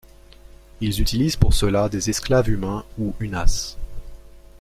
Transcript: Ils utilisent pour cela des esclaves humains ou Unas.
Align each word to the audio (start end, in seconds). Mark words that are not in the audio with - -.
Ils 0.79 0.99
utilisent 0.99 1.35
pour 1.35 1.53
cela 1.53 1.87
des 1.87 2.09
esclaves 2.09 2.49
humains 2.49 2.83
ou 2.97 3.13
Unas. 3.19 3.77